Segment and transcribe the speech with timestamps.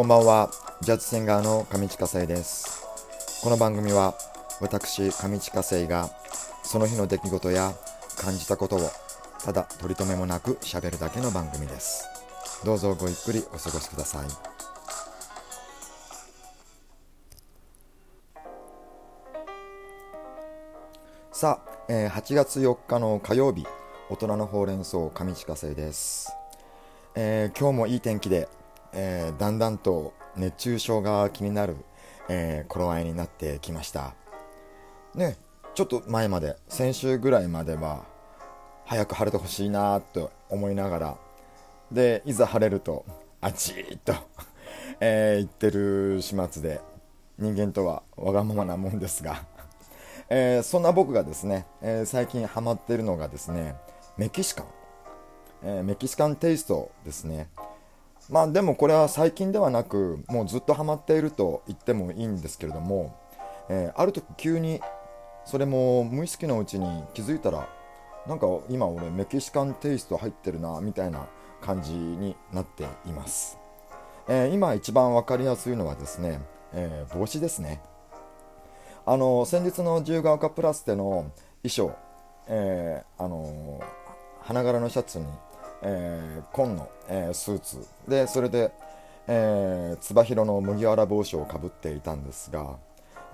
[0.00, 0.50] こんばんは、
[0.80, 2.86] ジャズシンガーの上地下生です。
[3.42, 4.14] この番組は、
[4.58, 6.08] 私、上地下生が、
[6.62, 7.74] その日の出来事や
[8.16, 8.90] 感じたことを、
[9.44, 12.08] ただ取り留めもなく喋るだけの番組です。
[12.64, 14.28] どうぞごゆっくりお過ごしください。
[21.30, 23.66] さあ、えー8月4日の火曜日、
[24.08, 26.32] 大人のほうれん草上地下生です。
[27.14, 28.48] えー今日もいい天気で、
[28.92, 31.76] えーだんだんと熱中症が気になる、
[32.28, 34.14] えー頃合いになってきました。
[35.14, 35.36] ね
[35.74, 38.04] ちょっと前まで先週ぐらいまでは
[38.84, 41.16] 早く晴れてほしいなと思いながら
[41.92, 43.04] でいざ晴れると
[43.40, 44.12] あちーっと、
[45.00, 46.80] えー言ってる始末で
[47.38, 49.44] 人間とはわがままなもんですが、
[50.28, 53.76] えーそんな僕がですね、えー最近ハマってるのがですね
[54.16, 54.66] メキシカン。
[55.62, 57.48] えーメキシカンテイストですね。
[58.28, 63.16] まあでもこれは最近ではなくもうずっとハマっていると言ってもいいんですけれども、
[63.68, 64.80] えーある時急に
[65.44, 67.68] それも無意識のうちに気づいたら
[68.28, 71.26] なんか今俺メキシカンテイスト入ってるなみたいな
[71.60, 73.58] 感じになっています、
[74.28, 76.40] えー今一番分かりやすいのはですね、
[76.72, 77.80] えー帽子ですね。
[79.06, 81.92] あの先日の自由が丘プラスでの衣装、
[82.46, 83.82] えーあの
[84.42, 85.26] 花柄のシャツに、
[85.82, 87.86] えー紺の、えースーツ。
[88.08, 88.72] でそれで、
[89.26, 92.76] えーつば広の麦わら帽子をかぶっていたんですが、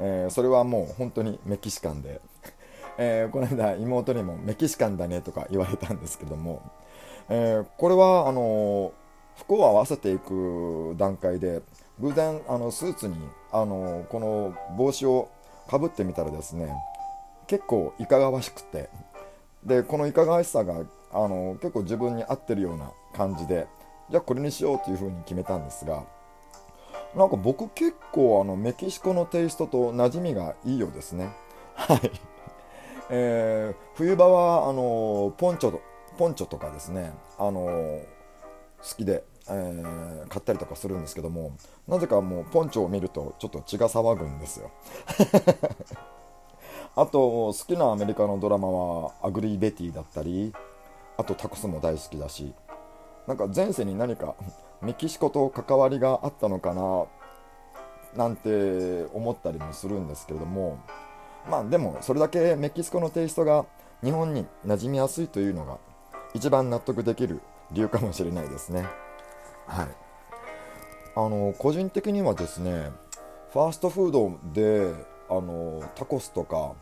[0.00, 2.20] えーそれはもう本当にメキシカンで、
[2.98, 6.62] えーこの間妹にもメキシカンだねとか言われたんですけども、
[7.28, 8.92] えーこれはあの
[9.36, 11.60] 服を合わせていく段階で
[12.00, 13.16] 偶然あのスーツに
[13.52, 15.28] あのこの帽子を
[15.68, 16.74] かぶってみたらですね
[17.46, 18.88] 結構いかがわしくて
[19.64, 20.84] でこのいかがわしさが
[21.16, 23.66] あの結構自分に合ってるような感じで
[24.10, 26.04] じゃあこれにしようというふうに決めたんですが
[27.14, 31.30] なんか僕結構あのメキシコのテイストと馴染みがいいようですね。
[31.74, 32.10] はい、
[33.10, 35.80] えー冬場はあのポンチョと
[36.18, 38.02] ポンチョとかですねあの好
[38.96, 41.56] きで、えー買ったりとかするんですけども
[41.88, 44.70] なぜかもうポンチョを見るとちょっと血が騒ぐんですよ。
[46.94, 50.54] あと好きなアメリカのドラマはアグリー・ベティだったり
[51.16, 52.54] あとタコスも大好きだし
[53.26, 54.34] なんか前世に何か
[54.82, 57.04] メキシコと関わりがあったのかな
[58.14, 60.78] なんて思ったりもするんですけれども
[61.48, 63.64] まあでもそれだけメキシコのテイストが
[64.02, 65.78] 日本に馴染みやすいというのが
[66.34, 67.40] 一番納得できる
[67.72, 68.86] 理由かもしれないですね。
[69.66, 69.88] はい。
[71.16, 72.90] あの個人的にはですね
[73.52, 74.92] ファーストフードで
[75.30, 76.74] あのタコスとか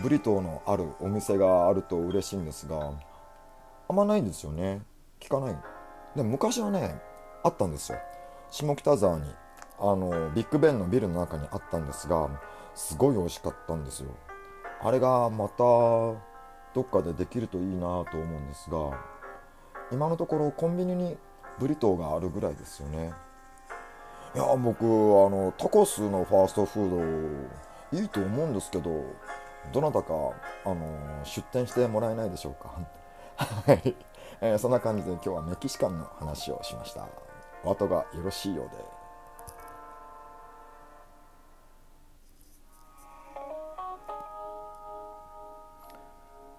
[0.00, 2.92] ブリトーのあるお店があると嬉しいんですが
[3.88, 4.82] あんまないんですよね。
[5.20, 5.56] 聞かない。
[6.14, 7.00] でも昔はね
[7.42, 7.98] あったんですよ。
[8.50, 9.34] 下北沢に。
[9.78, 12.30] あのビッグベンのビルの中にあったんですが
[12.74, 14.08] すごい美味しかったんですよ。
[14.82, 16.16] あれがまたど
[16.78, 18.98] っかでできるといいなと思うんですが
[19.92, 21.16] 今のところコンビニに
[21.58, 23.12] ブリトーがあるぐらいですよね。
[24.34, 24.86] いや僕あ
[25.30, 29.04] のタコスのファーストフードいいと思うんですけど
[29.72, 30.12] どなたか
[30.64, 32.70] あの出店してもらえないでしょうか。
[33.66, 33.94] はい、
[34.40, 37.06] えーそんな感じで今日はメキシカンの話をしました。
[37.64, 38.84] お後がよろしいようで。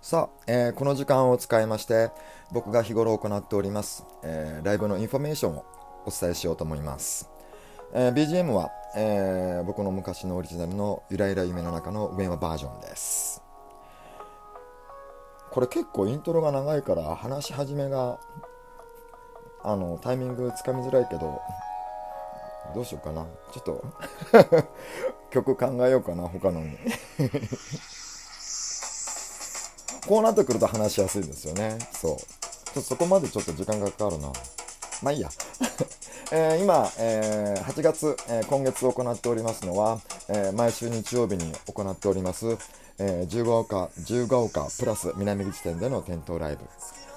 [0.00, 2.10] さあ、えーこの時間を使いまして
[2.52, 5.66] 僕が日頃行っております、えーライブのインフォメーションを
[6.06, 7.28] お伝えしようと思います、
[7.92, 13.47] えー BGM は、えー僕の昔のオリジナルのゆらゆら夢の中の上はバージョンです。
[15.50, 18.18] これ結構イントロが長いから話し始めが
[19.62, 21.40] あのタイミングつかみづらいけど
[22.74, 23.26] どうしようかな。
[23.52, 23.84] ちょっと
[25.30, 26.78] 曲考えようかな他のに。
[30.06, 31.78] こうなってくると話しやすいですよね。
[31.92, 32.18] そ
[32.76, 32.80] う。
[32.80, 34.32] そこまでちょっと時間がかかるな。
[35.02, 35.28] まあいいや。
[36.30, 39.98] えー今、えー8月、えー今月行っておりますのは、
[40.28, 42.58] え毎週日曜日に行っております、
[42.98, 46.60] えー、十五岡十五岡プラス南口店での店頭ライブ。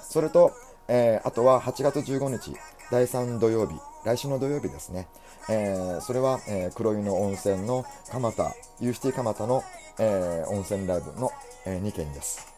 [0.02, 0.52] それと、
[0.88, 2.56] えあとは8月15日
[2.90, 3.74] 第3土曜日
[4.06, 5.06] 来週の土曜日ですね、
[5.50, 9.62] えそれは、え黒湯の温泉の蒲田ユーシティ蒲田の、
[9.98, 11.30] え温泉ライブの、
[11.66, 12.48] え2件です。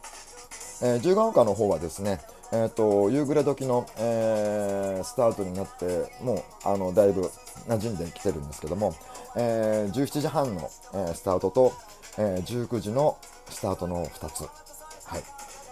[0.82, 2.20] えー、自由が丘の方はですね、
[2.56, 7.22] えー、と夕暮れ時の、えースタートになってもうあのだいぶ
[7.66, 8.94] 馴染んできてるんですけども、
[9.36, 11.72] えー17時半の、えースタートと、
[12.16, 13.18] えー19時の
[13.50, 15.22] スタートの2つ、はい。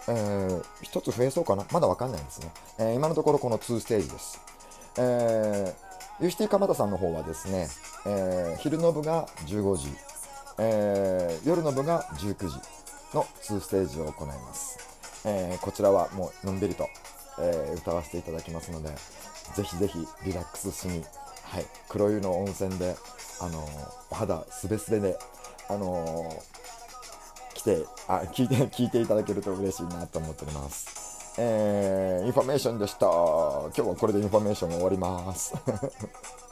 [0.09, 1.65] えー1つ増えそうかな？
[1.71, 4.41] まだわかんないんですね、えー今のところこの2ステージです、
[4.97, 7.67] えーユーシティ蒲田さんの方はですね、
[8.05, 9.87] えー、昼の部が15時、
[10.59, 12.59] えー、夜の部が19時
[13.15, 14.77] の2ステージを行います、
[15.25, 16.87] えー、こちらはもうのんびりと、
[17.39, 18.89] えー、歌わせていただきますので
[19.55, 21.03] ぜひぜひリラックスしに、
[21.43, 22.95] はい、黒湯の温泉で、
[23.41, 23.63] あの
[24.09, 25.17] お肌すべすべで、
[25.69, 26.41] あの
[27.53, 31.03] 来てあ聞いて 聞いていただけると嬉しいなと思っております
[31.37, 33.07] えー、インフォメーションでした。
[33.07, 35.55] 今日はこれでインフォメーション終わります。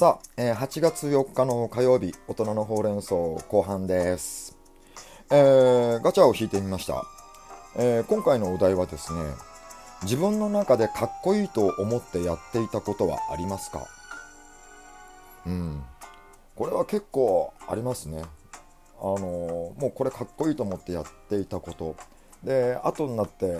[0.00, 4.56] さあ、えー、8月4日の火曜日、大人のほうれん草後半です。
[5.30, 7.04] えー、ガチャを引いてみました、
[7.76, 9.20] えー、今回のお題はですね、
[10.04, 13.88] 自分の中でかっこいいと思ってやっていたことはありますか？
[15.46, 15.82] うん。
[16.56, 18.22] これは結構ありますね。
[19.00, 21.94] あのもうこれかっこいいと思ってやっていたこと
[22.42, 23.58] で後になって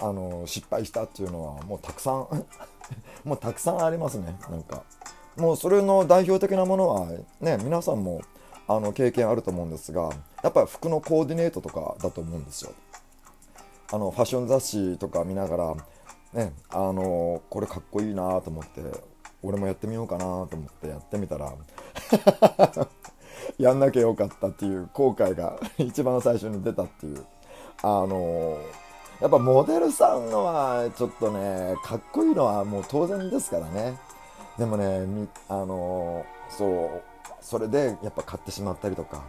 [0.00, 2.46] あの失敗したっていうのはもうたくさん
[3.22, 4.82] もうたくさんありますねなんか
[5.38, 7.06] もうそれの代表的なものは
[7.40, 8.22] ね皆さんも
[8.66, 10.10] あの経験あると思うんですが
[10.42, 12.72] やっぱり服のコーディネートとかだと思うんですよ。
[13.90, 15.74] あのファッション雑誌とか見ながら
[16.34, 18.82] ねあのこれかっこいいなと思って
[19.42, 21.54] 俺もやってみようかなと思ってやってみたら
[23.56, 27.24] やんなきゃよかったっていう後悔が 一番最初に出たっていう。
[27.80, 28.58] あの
[29.20, 33.98] やっぱモデルさんのはちょっとねかっこいいのはもう当然ですからね。
[34.58, 35.06] でもね
[35.48, 37.02] あのそう
[37.40, 39.24] それでやっぱ買ってしまったりとか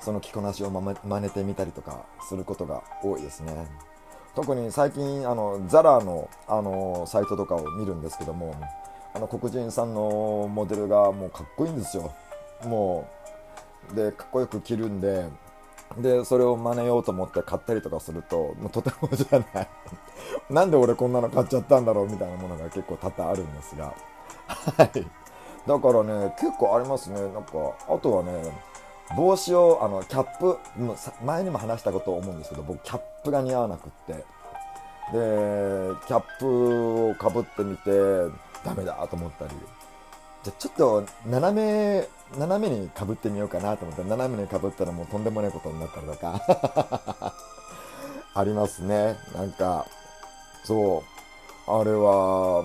[0.00, 3.68] その着こなしをま真似てみたりとかすることが多いですね。
[4.34, 8.56] 特に最近あのザラのあのサイトとかを見るんですけども
[9.14, 12.12] あの黒人さんのモデルがもうかっこいいんですよ。
[12.64, 13.08] も
[13.92, 15.26] うでかっこよく着るんで
[15.98, 19.68] でそれを真似ようと思って買ったりとかするともうとてもじゃない。
[20.50, 23.94] なんで俺こんなの買っちゃったんだろうみたいなものが結構多々あるんですが。
[24.76, 25.06] はい。
[25.66, 27.20] だからね結構ありますね。
[27.20, 27.50] なんか
[27.88, 28.32] あとはね
[29.16, 30.58] 帽子をあのキャップ
[31.24, 34.24] 前にも話したことを思うんですけど僕キャップが似合わなくって。
[35.12, 35.18] で
[36.06, 37.90] キャップをかぶってみて
[38.64, 39.50] ダメだと思ったり。
[40.42, 47.34] じゃちょっと斜め斜めにかぶってみようかなと思って斜めにかぶったらもうとんでもないことになったりとか。
[48.34, 49.16] ありますね。
[49.34, 49.86] なんか
[50.64, 51.02] そ
[51.68, 51.70] う。
[51.70, 52.64] あれは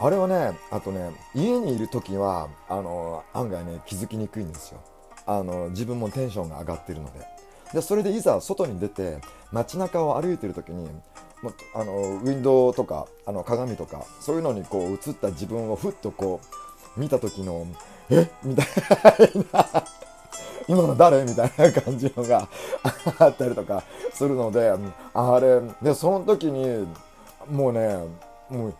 [0.00, 4.80] あれはねあとね家にいる時はあの案外ね気づきにくいんですよ。
[5.26, 7.34] あの自分もテンションが上がってるので。
[7.72, 9.18] でそれでいざ外に出て
[9.50, 10.88] 街中を歩いてる時に
[11.42, 16.40] もあのウィンドウとかあの鏡とかそういうのにこう映った自分をふっとこ
[16.96, 17.66] う見た時の
[18.10, 18.30] え？
[18.44, 18.66] みたい
[19.52, 19.66] な。
[20.68, 21.24] 今の誰？
[21.24, 22.48] みたいな感じのが
[23.18, 23.82] あったりとか
[24.12, 24.72] するので
[25.12, 26.86] あれでその時に
[27.50, 27.98] もうね
[28.48, 28.74] もう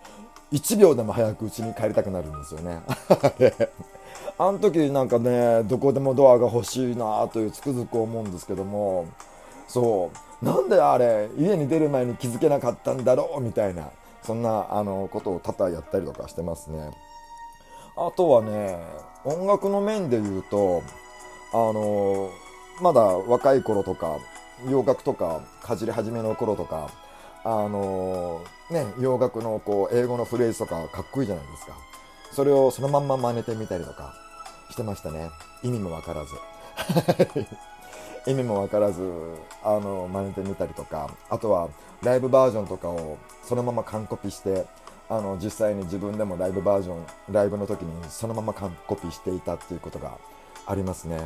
[0.55, 2.81] 1秒でも早く家に帰りたくなるんですよね。
[4.39, 9.07] あの時なんかねどこでもドアが欲しいなというつくづく思うんですけども
[9.69, 10.11] そ
[10.43, 10.45] う。
[10.45, 13.89] なんであれ家に出る前に気づけなかったんだろうみたいな
[14.23, 16.91] そんなあのことを多々やったりとかしてますね。
[17.97, 18.79] あとはね
[19.25, 20.83] 音楽の面で言うと
[21.53, 22.31] あの
[22.81, 24.19] まだ若い頃とか
[24.69, 26.91] 洋楽とかかじり始めの頃とか
[27.45, 28.41] あの
[28.71, 31.77] ね洋楽のこう英語のフレーズとかかっこいいじゃないですか。
[32.33, 34.15] それをそのまんま真似てみたりとか
[34.71, 35.31] してましたね。
[35.63, 36.33] 意味もわからず。
[38.27, 39.03] 意味も分からず
[39.63, 41.69] あの真似てみたりとかあとは
[42.03, 44.67] ライブバージョンとかをそのまま完コピして
[45.11, 50.17] あの実際に自分でもライブバージョンライブの時にそのまま完コピしていたっていうことが
[50.67, 51.21] ありますね。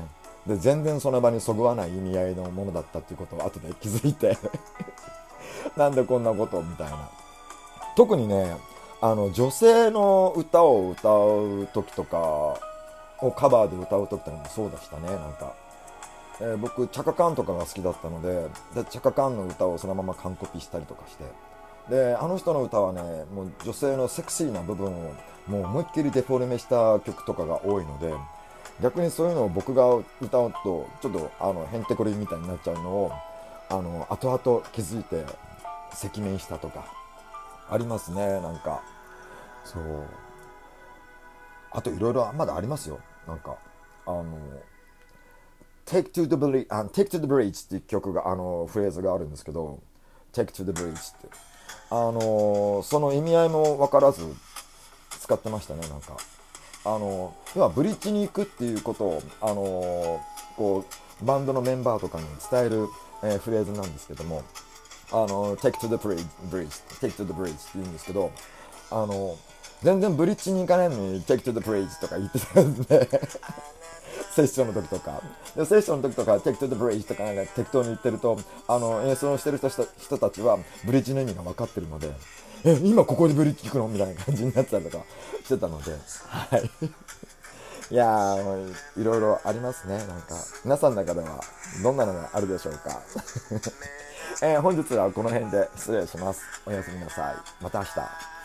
[0.46, 4.36] で全然その場にそぐわない意味合いのものだったっていうことを後で気づいて
[5.76, 7.08] なんでこんなことみたいな。
[7.98, 8.56] 特にね
[9.00, 12.16] あの女性の歌を歌う時とか
[13.18, 15.52] をカバーで歌う時とかもそうでしたねなんか。
[16.40, 18.46] えー、僕チャカカンとかが好きだったので
[18.80, 21.24] でチャカカンの歌をそのまま完コピしたりとかして。
[21.90, 23.00] であの人の歌はね
[23.34, 25.12] もう女性のセクシーな部分を
[25.48, 28.14] もう思いっきりデフォルメした曲とかが多いので
[28.80, 33.12] 逆にそういうのを僕が歌うとちょっとあのへんてこりみたいになっちゃうのを
[33.70, 35.24] あの後々気づいて
[35.90, 37.07] 赤面したとか。
[37.70, 38.82] ありますねなんか
[39.64, 39.82] そう
[41.70, 43.56] あといろいろまだありますよなんか
[44.06, 44.38] あの
[45.88, 49.80] Take to the Bridge, Take to the Bridge っていう曲が、あの、フレーズがあるんですけど、
[50.34, 51.28] Take to the Bridge って。
[51.88, 54.22] あの、その意味合いも分からず
[55.18, 56.18] 使ってましたね、なんか。
[56.84, 60.20] あの、要はブリッジに行くっていうことを、あの、
[60.58, 60.84] こ
[61.22, 62.88] う、バンドのメンバーとかに伝える、
[63.22, 64.42] えー、フレーズなんですけども、
[65.10, 66.24] あの take to the bridge,
[67.00, 68.30] take to the bridge って言うんですけど
[68.90, 69.36] あの
[69.82, 73.08] 全然ブリッジに行かないのに take to the bridge とか言ってたんで
[74.34, 75.20] セッションの時とか。
[75.56, 78.38] でセッションの時とか take to the bridge とかなんか適当に言ってると
[78.68, 82.12] あの演奏してる人人たちはブリッジの意味が分かってるので
[82.64, 85.04] え今ここでブリッジ行くのみたいな感じになってたりとか
[85.44, 85.92] してたので
[86.26, 86.70] はい。
[87.90, 89.96] いやーいろいろありますね。
[89.96, 91.40] なんか皆さんの中では
[91.82, 93.00] どんなのがあるでしょうか。
[94.40, 96.42] えー、本日はこの辺で失礼します。
[96.64, 97.34] おやすみなさい。
[97.60, 98.37] また明日。